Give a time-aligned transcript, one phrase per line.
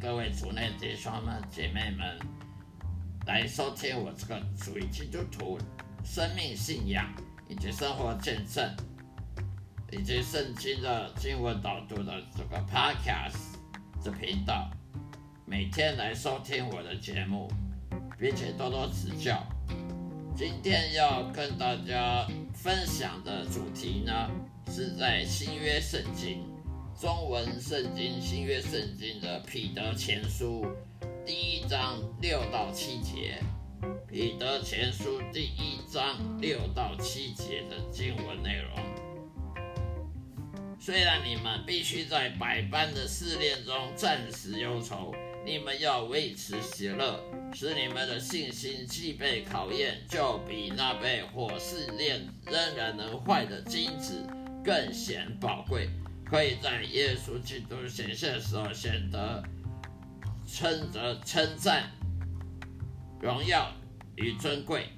[0.00, 2.18] 各位族内弟兄们、姐妹们
[3.26, 5.58] 来收听我这个属于基督徒
[6.04, 7.06] 生命信仰
[7.48, 8.68] 以及生活见证
[9.92, 13.56] 以及圣经的经文导读的这个 Podcast
[14.02, 14.70] 这频道，
[15.44, 17.50] 每天来收听我的节目，
[18.18, 19.46] 并且多多指教。
[20.36, 24.30] 今天要跟大家分享的主题呢，
[24.70, 26.55] 是在新约圣经。
[26.98, 30.64] 中文圣经新约圣经的彼得前书
[31.26, 33.38] 第一章六到七节，
[34.08, 38.80] 彼得前书第一章六到七节的经文内容。
[40.80, 47.20] 虽然你们必须在百般的试炼中暂时忧愁，你们要维持喜乐，
[47.52, 54.26] 使你们的信心既被考验，就比那被火试炼仍然能坏的金子
[54.64, 55.90] 更显宝贵。
[56.28, 59.42] 可以在耶稣基督显现的时候显得
[60.46, 61.90] 称得称赞、
[63.20, 63.72] 荣耀
[64.16, 64.88] 与尊贵。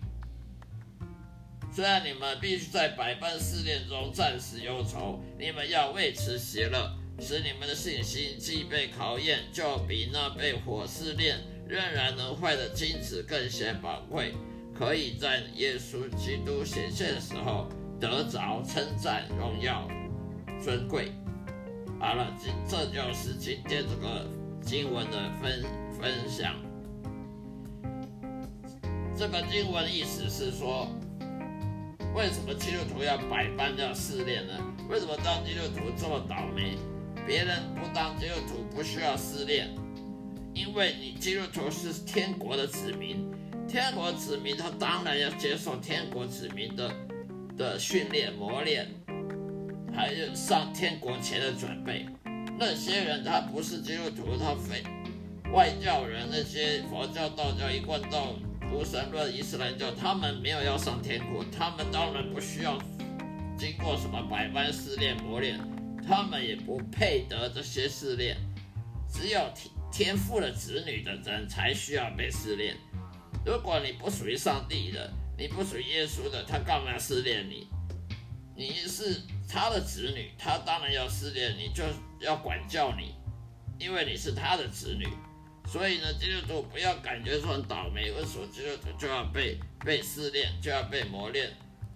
[1.70, 14.34] 虽然你们必须在百般试炼中暂时忧愁，你们要为此喜乐，使你们的信心既被考验，就比那被火试炼仍然能坏的金子更显宝贵。
[14.74, 17.68] 可以在耶稣基督显现的时候
[18.00, 19.86] 得着称赞、荣耀。
[20.62, 21.12] 尊贵，
[22.00, 24.26] 好了，今这就是今天这个
[24.60, 25.62] 经文的分
[25.98, 26.54] 分享。
[29.16, 30.88] 这个经文意思是说，
[32.14, 34.52] 为什么基督徒要百般要试炼呢？
[34.88, 36.76] 为什么当基督徒这么倒霉？
[37.26, 39.68] 别人不当基督徒不需要试炼，
[40.54, 43.30] 因为你基督徒是天国的子民，
[43.68, 46.92] 天国子民他当然要接受天国子民的
[47.56, 48.88] 的训练磨练。
[49.98, 52.06] 还有上天国前的准备，
[52.56, 54.80] 那些人他不是基督徒，他非
[55.52, 58.36] 外教人，那些佛教、道教、一贯道、
[58.72, 62.78] 无神论、伊斯兰教，他们没有要上天国，他们当然不需要
[63.58, 65.58] 经过什么百般试炼磨练，
[66.06, 68.36] 他们也不配得这些试炼，
[69.12, 72.76] 只有天天赋的子女的人才需要被试炼。
[73.44, 77.66] 如果你不属于上帝的，你不属于耶稣的，他干嘛要试炼你？
[78.54, 79.22] 你是。
[79.48, 81.82] 他的子女，他当然要试炼你，就
[82.20, 83.14] 要管教你，
[83.78, 85.08] 因为你是他的子女。
[85.66, 91.50] 所以呢，基督徒不要感觉说很倒霉，为什么基督徒就要被被试炼，就要被磨练，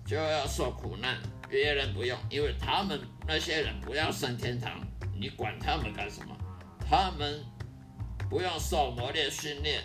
[0.06, 1.18] 就要受苦难？
[1.48, 4.80] 别人不用，因为他们那些人不要上天堂，
[5.18, 6.36] 你管他们干什么？
[6.88, 7.42] 他们
[8.28, 9.82] 不用受磨练、训练、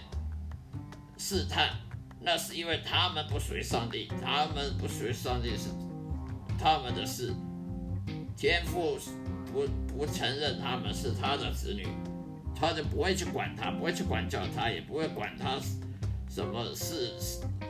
[1.18, 1.78] 试探，
[2.22, 5.70] 那是因为他们不属于上帝，他们不属于上帝是
[6.58, 7.34] 他们的事。
[8.38, 9.00] 天父
[9.52, 11.88] 不不承认他们是他的子女，
[12.56, 15.60] 他就不会去管他，不会去管教他，也不会管他
[16.30, 17.14] 什么是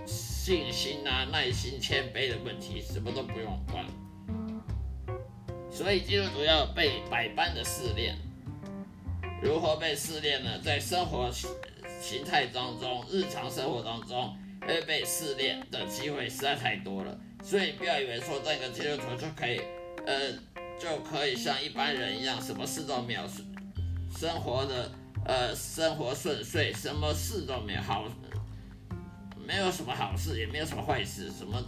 [0.05, 3.85] 信心啊、耐心、谦卑的问题，什么都不用管。
[5.71, 8.17] 所以基督徒要被百般的试炼，
[9.41, 10.59] 如何被试炼呢？
[10.61, 14.35] 在生活形态当中，日常生活当中
[14.67, 19.61] 会被试炼的机会实在太多了，所以不要以为说这个基督徒就可以，
[20.07, 20.33] 呃。
[20.79, 23.23] 就可以像一般人一样，什么事都没有，
[24.15, 24.91] 生活的
[25.25, 28.07] 呃生活顺遂，什么事都没有好，
[29.43, 31.59] 没有什么好事，也没有什么坏事，什么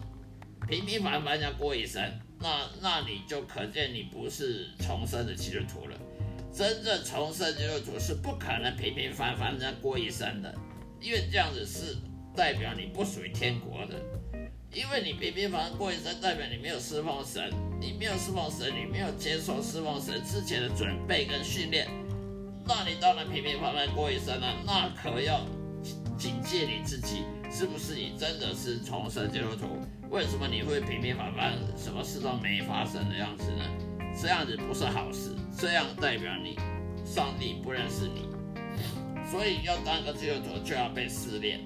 [0.68, 2.00] 平平凡凡这样过一生，
[2.40, 5.98] 那那你就可见你不是重生的基督徒了。
[6.54, 10.56] 真正重生基督徒是不可能平平凡凡这样过一生的，
[11.02, 11.98] 因为这样子是
[12.36, 13.96] 代表你不属于天国的。
[14.72, 21.88] 因为你平平凡凡过一生，代表你没有侍奉神，你没有侍奉神，你没有接受侍奉神之前的准备跟训练，
[22.68, 24.56] 那你当然平平凡凡过一生了。
[24.68, 25.42] 那可要
[26.20, 29.82] 警戒你自己，是不是你真的是重生基督徒？
[30.12, 33.66] 为什么你会平平凡凡，什么事都没发生的样子呢？
[34.22, 36.56] 这样子不是好事，这样代表你
[37.04, 38.30] 上帝不认识你。
[39.32, 41.60] 所以要当个基督徒就要被试炼。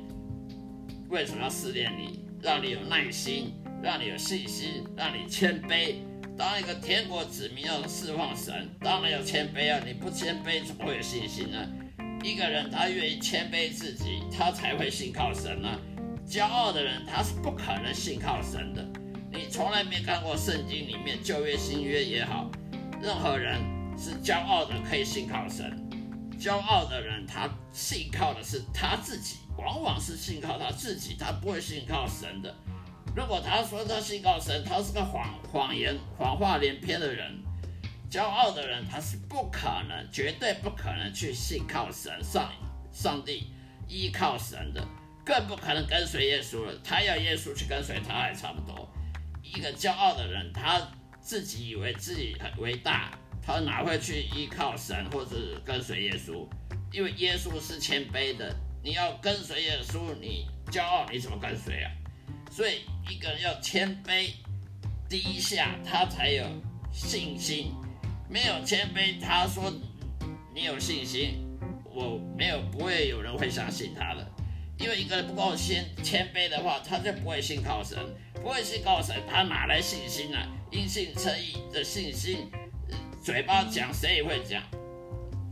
[1.10, 2.24] 为什么要试炼你？
[2.44, 5.96] 让你有耐心，让你有信心，让你谦卑。
[6.38, 9.80] 当一个天国子民要释放神，当然要谦卑啊！
[9.88, 11.66] 你不谦卑怎么会有信心呢？
[12.22, 15.70] 一个人他愿意谦卑自己，他才会信靠神呢。
[16.28, 18.86] 骄傲的人他是不可能信靠神的。
[19.32, 22.52] 你从来没看过圣经里面旧约新约也好，
[23.02, 23.58] 任何人
[23.98, 25.80] 是骄傲的可以信靠神。
[26.40, 29.38] 骄傲的人他信靠的是他自己。
[29.56, 32.54] 往往是信靠他自己，他不会信靠神的。
[33.16, 37.40] 如果他说他信靠神，他是个谎谎言、谎话连篇的人。
[38.10, 42.52] 骄傲的人他是不可能，绝对不可能去信靠神上
[42.92, 43.54] 上帝，
[43.88, 44.84] 依靠神的，
[45.24, 46.74] 更不可能跟随耶稣了。
[46.84, 48.92] 他要耶稣去跟随他还差不多。
[49.44, 50.82] 一个骄傲的人，他
[51.22, 53.12] 自己以为自己很伟大，
[53.46, 56.48] 他哪会去依靠神或者跟随耶稣？
[56.92, 61.92] 因为耶稣是谦卑的，你要跟随耶稣，你骄傲你怎么跟随啊？
[62.52, 64.30] 所以一个人要谦卑
[65.10, 66.46] 低下，他才有
[66.92, 67.72] 信心。
[68.30, 69.72] 没有谦卑，他说
[70.56, 71.46] 你有信心，
[71.86, 74.32] 我没有不会有人会相信他的。
[74.80, 77.98] 因为一个人不够谦谦卑的话，他就不会信靠神，
[78.34, 80.38] 不会信靠神，他哪来信心呢？
[80.72, 82.50] 因信称义的信心，
[83.24, 84.62] 嘴巴讲谁也会讲。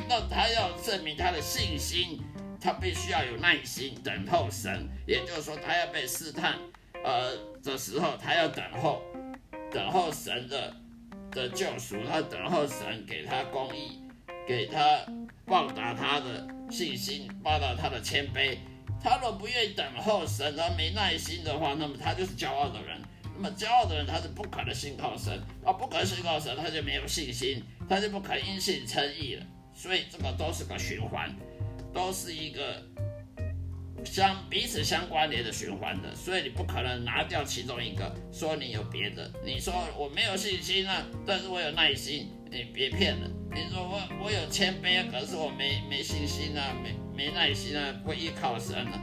[0.09, 2.21] 那他要证明他的信心，
[2.59, 6.56] 他必须要有耐心等候神，也就是说，他要被试探，
[7.01, 7.33] 呃
[7.63, 9.01] 的时候，他要等候，
[9.71, 10.75] 等候神的
[11.31, 14.01] 的救赎，他等候神给他公义，
[14.45, 15.00] 给他
[15.45, 18.57] 报答他的信心，报答他的谦卑。
[19.01, 23.01] 他若不愿意等候神，而没耐心的话，那么他就是骄傲的人。
[23.35, 25.33] 那么骄傲的人，他是不可能信靠神，
[25.63, 29.45] 啊，不可能信靠神，他就没有信心，他就不可能因信称义了。
[29.73, 31.33] 所以这个都是个循环，
[31.93, 32.83] 都是一个
[34.03, 36.15] 相彼此相关联的循环的。
[36.15, 39.31] 所以你不可能拿掉其中一个，说你有别的。
[39.45, 43.29] 你说我没有信心啊，但是我有耐心，你别骗了。
[43.53, 46.95] 你说我我有谦卑，可是我没没信心啊，没。
[47.13, 48.99] 没耐心啊，不依靠神了，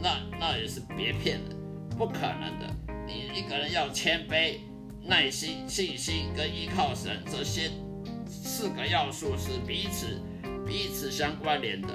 [0.00, 1.56] 那那也是别骗了，
[1.96, 2.85] 不可能的。
[3.06, 4.56] 你一个人要谦卑、
[5.02, 7.70] 耐心、信心跟依靠神这些
[8.26, 10.20] 四个要素是彼此
[10.66, 11.88] 彼此相关联的。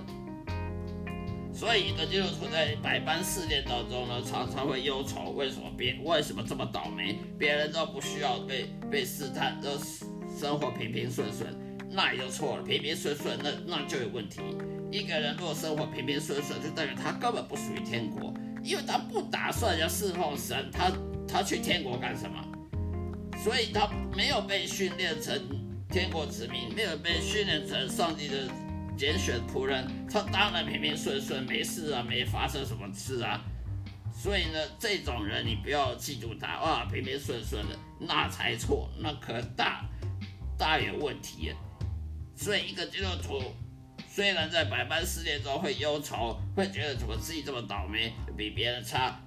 [1.53, 7.19] 所以一个基督徒在百般试炼当中呢，常常会忧愁，为什么别为什么这么倒霉？
[7.37, 9.77] 别人都不需要被被试探，都
[10.39, 11.53] 生活平平顺顺，
[11.89, 12.63] 那也就错了。
[12.63, 14.39] 平平顺顺，那那就有问题。
[14.89, 20.91] 一个人如果生活平平顺顺，就代表他根本不属于天国，因为他不打算要侍奉神，他
[21.27, 22.39] 他去天国干什么？
[23.43, 25.39] 所以他没有被训练成
[25.89, 28.47] 天国子民，没有被训练成上帝的
[28.97, 33.41] 拣选仆人，他当然平平顺顺，没事啊，没发生什么事啊。
[34.13, 39.83] 所以呢，这种人你不要嫉妒他，哇，平平顺顺的，那才错，那可大
[40.57, 41.51] 大有问题。
[42.35, 43.41] 所以一个基督徒。
[44.13, 49.17] 虽然在百般试炼中会忧愁，会觉得怎么自己这么倒霉，比别人差，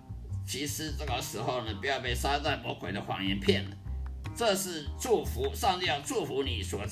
[0.47, 3.75] 其实这个时候呢，不要被撒旦魔鬼的谎言骗了。
[4.37, 6.83] 这是祝福，上帝要祝福你所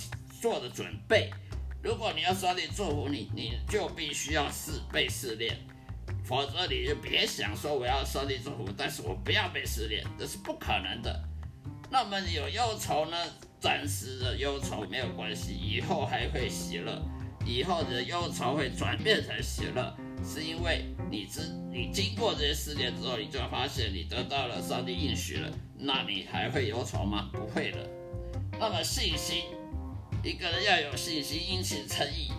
[0.41, 1.31] 做的准备。
[1.83, 5.55] 如果你要上帝祝福你，你就必须要试被试炼，
[6.25, 11.23] 否则你就别想说我要上帝祝福，但是我不要被试炼，这是不可能的。
[11.91, 13.17] 那么有忧愁呢？
[13.61, 17.01] 暂时的忧愁没有关系，以后还会喜乐。
[17.45, 21.41] 以后的忧愁会转变成喜乐，是因为你知
[21.71, 27.31] 你经过这些试炼之后，你就发现你得到了上帝应许了，那你还会忧愁吗？
[27.33, 27.89] 不会的。
[28.59, 29.45] 那么信心，
[30.23, 32.31] 一个人要有信心，因信称义。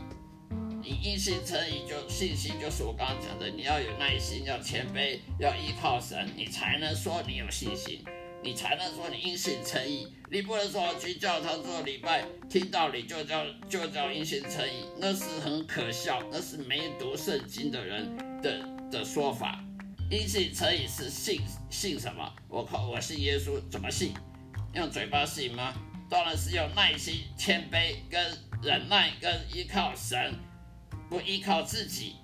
[0.81, 8.03] 你因信称义，就信心就是我刚刚讲的，你要有耐心，要谦卑，要依靠神，你才能说你有信心。
[8.43, 19.63] 你才能说你因信称义，你不能说去教堂做礼拜听道理就叫就叫因信称义，那是很可笑，那是没读圣经的人的的说法。
[20.11, 22.35] 因信称义是信信什么？
[22.49, 24.13] 我靠，我信耶稣，怎么信？
[24.73, 25.73] 用嘴巴信吗？
[26.09, 30.33] 当然是用耐心、谦卑跟忍耐跟依靠神，
[31.09, 32.17] 不依靠自己，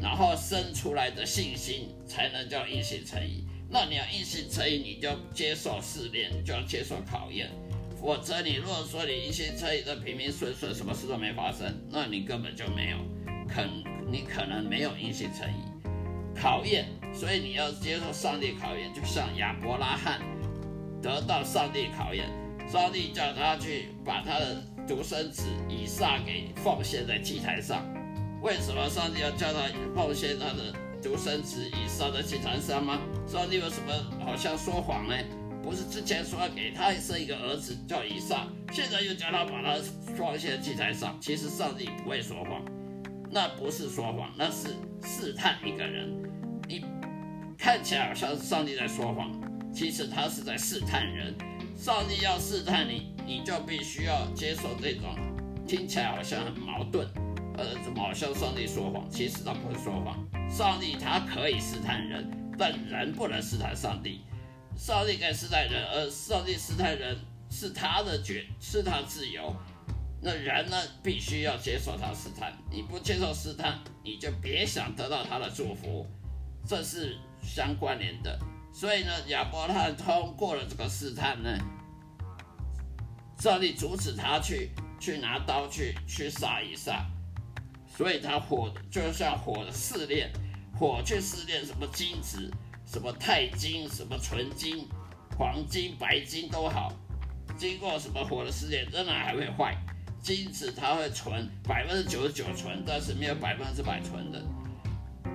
[0.00, 3.44] 然后生出来的信心才能叫因信称义。
[3.70, 7.50] 那你要硬心诚意，你就接受试炼，就要接受考验。
[8.00, 12.96] 否则，你如果说你一心诚意的平平顺顺，什么事都没发生，那你根本就没有，
[13.46, 13.62] 可
[14.10, 15.56] 你可能没有硬心诚意。
[16.34, 20.22] 考验，所以你要接受上帝考验，就像亚伯拉罕
[21.02, 22.26] 得到上帝考验，
[22.66, 27.84] 上帝叫他去把他的独生子以撒给奉献在祭台上。
[28.40, 30.72] 为什么上帝要叫他奉献他的？
[31.02, 32.98] 独生子以撒的祭坛上吗？
[33.26, 33.92] 上帝为什么
[34.24, 35.14] 好像说谎呢？
[35.62, 39.78] 不是之前说要给他生一个儿子叫以撒，现在又叫他把他
[40.16, 41.18] 放在祭坛上？
[41.20, 42.64] 其实上帝不会说谎，
[43.30, 44.68] 那不是说谎，那是
[45.04, 46.10] 试探一个人。
[46.66, 46.84] 你
[47.58, 49.30] 看起来好像上帝在说谎，
[49.72, 51.34] 其实他是在试探人。
[51.76, 55.14] 上帝要试探你，你就必须要接受这种
[55.66, 57.06] 听起来好像很矛盾，
[57.58, 59.10] 呃，怎么好像上帝说谎？
[59.10, 60.16] 其实他不会说谎。
[60.48, 64.20] 上帝他可以试探人，但人不能试探上帝。
[64.76, 67.18] 上帝可以试探人，而上帝试探人
[67.50, 69.52] 是他的决，是他自由。
[70.22, 72.52] 那人呢，必须要接受他试探。
[72.70, 76.06] 你不接受试探，你就别想得到他的祝福，
[76.64, 78.38] 这是相关联的。
[78.72, 81.58] 所以呢，亚伯拉罕通过了这个试探呢，
[83.38, 87.04] 上帝阻止他去去拿刀去去杀一杀，
[87.98, 90.30] 所以他火就像火的试炼，
[90.78, 92.48] 火去试炼什么金子，
[92.86, 94.86] 什么钛金，什么纯金、
[95.36, 96.92] 黄金、白金都好，
[97.56, 99.76] 经过什么火的试炼，仍然还会坏。
[100.22, 104.40] 金子它会纯百分之九十九纯，但是没有百分之百纯的。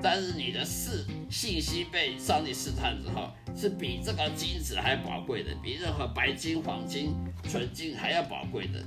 [0.01, 8.81] 但是你的试信息被上帝试探之后，是比这个金子还宝贵的，比任何白金、黄金、纯金还要宝贵的。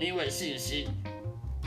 [0.00, 0.88] 因为信心，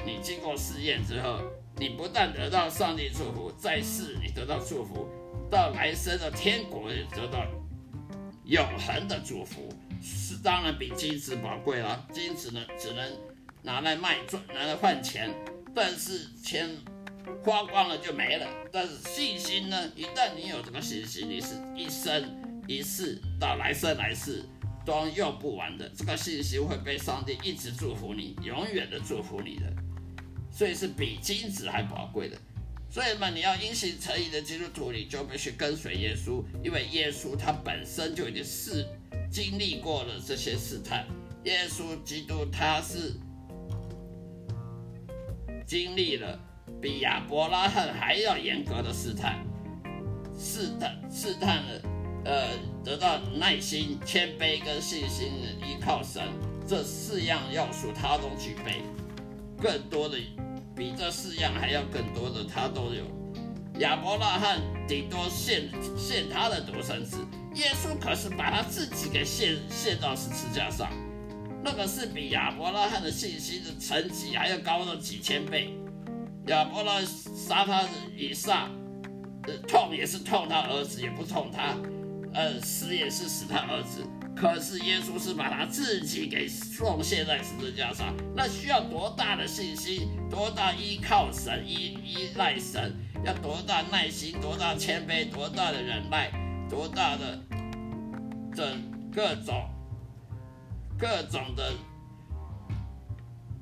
[0.06, 1.40] 你经过试验之后，
[1.78, 5.08] 你不但得到上帝祝福，再试你得到祝福，
[5.50, 7.46] 到来生的天国也得到
[8.46, 9.70] 永恒的祝福，
[10.02, 12.08] 是当然比金子宝贵了。
[12.14, 13.12] 金子呢，只能。
[13.62, 15.30] 拿来卖赚，拿来换钱，
[15.76, 16.70] 但是钱
[17.44, 18.48] 花光了就没了。
[18.72, 19.92] 但是信心呢？
[19.98, 24.46] 一旦你有这个信心，你是一生一世到来生来世
[24.86, 25.90] 都用不完的。
[25.90, 27.38] 这个信心会被上帝。
[27.44, 29.66] 一直祝福你，永远的祝福你的。
[30.52, 32.38] 所以是比金子还宝贵的。
[32.90, 38.86] 所以嘛，你要因信成义的基督徒，你就必须跟随耶稣，因为耶稣他本身就已经是
[39.32, 41.06] 经历过了这些试探。
[41.44, 43.14] 耶稣基督他是。
[45.68, 46.40] 经历了
[46.82, 49.46] 比亚伯拉罕还要严格的试探，
[50.36, 51.82] 试探试探了，
[52.26, 52.48] 呃，
[52.84, 56.24] 得到耐心、谦卑跟信心的，依靠神
[56.68, 58.82] 这四样要素他都具备，
[59.62, 60.18] 更多的
[60.76, 63.04] 比这四样还要更多的他都有。
[63.80, 67.18] 亚伯拉罕顶多献献他的独生子，
[67.56, 70.90] 耶稣可是把他自己给献献到十字架上。
[71.64, 75.74] 那个是比亚伯拉罕的信心的层级还要高了几千倍。
[76.48, 77.84] 亚伯拉杀他
[78.16, 78.70] 以撒，
[79.48, 81.78] 呃，痛也是痛他儿子，也不痛他，
[82.34, 84.06] 呃，死也是死他儿子。
[84.36, 92.96] 可是耶稣是把他自己给奉献在十字架上，那需要多大的信心，多大依靠神、依依赖神，
[93.26, 96.32] 要多大耐心，多大谦卑，多大的忍耐，
[96.70, 97.40] 多大的
[98.56, 98.78] 这
[99.14, 99.70] 各种。
[101.02, 101.74] 各种的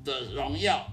[0.04, 0.84] 的荣耀，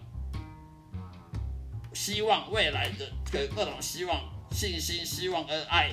[1.91, 5.89] 希望未来的各各种希望、信心、希望恩爱，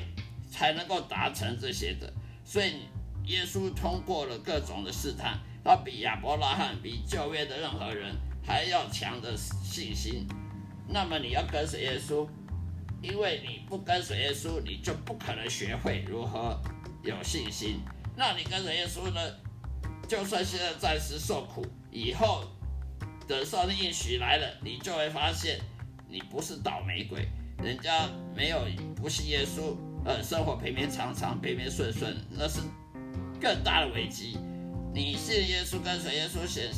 [0.52, 2.12] 才能够达成这些的。
[2.44, 2.82] 所以
[3.24, 10.28] 耶稣通过了各种的试探，他比亚伯拉罕、比旧约的任何人还要强的信心。
[10.86, 12.28] 那么你要跟随耶稣，
[13.00, 16.60] 因为你不跟随耶稣，你就不可能学会如何
[17.02, 17.80] 有信心。
[18.14, 19.20] 那你跟随耶稣呢？
[20.08, 22.44] 就算现在暂时受苦，以后
[23.26, 25.58] 等上帝应许来了，你就会发现
[26.06, 27.26] 你不是倒霉鬼。
[27.62, 32.60] 人家没有不信耶稣，呃，生活平平常常、平平顺顺，那是
[33.40, 34.36] 更大的危机。
[34.94, 36.70] 你信耶稣，跟随耶稣显，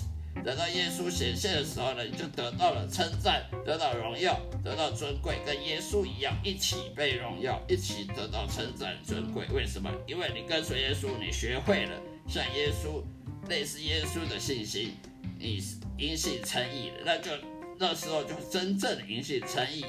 [0.44, 9.46] 等到耶稣显现的时候呢，你就得到了称赞，得到荣耀，得到尊贵，跟耶稣一样，一起被荣耀，一起得到称赞、尊贵。
[9.52, 9.90] 为什么？
[10.06, 13.02] 因为你跟随耶稣，你学会了像耶稣。
[13.46, 14.92] 类似耶稣的信心，
[15.38, 15.62] 你
[15.98, 17.30] 因信称义了，那就
[17.78, 19.84] 那时候就真正的因信称义，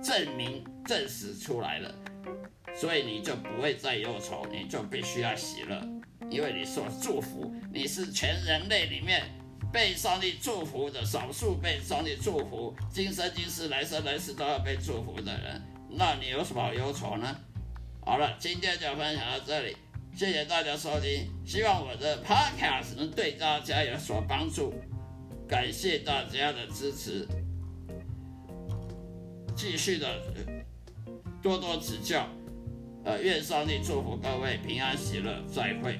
[0.00, 1.92] 证明证实出来了，
[2.74, 5.80] 所以你就不会再忧愁，你就必须要喜乐，
[6.30, 9.22] 因为你受祝福，你是全人类里面
[9.72, 17.36] 被上帝祝福的少数被上帝祝福，今生今世来生来世都要被祝福的人，那你有什么好忧愁呢？
[18.02, 19.76] 好了，今天就分享到这里。
[20.12, 24.74] 谢谢大家收听，希望我的 podcast 能对大家有所帮助。
[25.46, 27.26] 感谢大家的支持，
[29.56, 30.34] 继续的
[31.42, 32.28] 多多指教。
[33.04, 35.98] 呃，愿上帝祝福各位平安喜乐，再会。